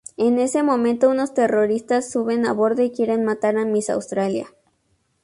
En 0.17 0.39
ese 0.39 0.63
momento, 0.63 1.11
unos 1.11 1.35
terroristas 1.35 2.09
suben 2.09 2.47
a 2.47 2.53
bordo 2.53 2.81
y 2.81 2.89
quieren 2.89 3.23
matar 3.23 3.55
a 3.59 3.65
Miss 3.65 3.87
Australia. 3.91 4.47